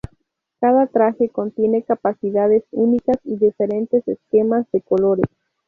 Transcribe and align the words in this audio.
Cada 0.59 0.87
traje 0.87 1.29
contiene 1.29 1.83
capacidades 1.83 2.63
únicas 2.71 3.17
y 3.23 3.37
diferentes 3.37 4.07
esquemas 4.07 4.65
de 4.71 4.81
colores. 4.81 5.27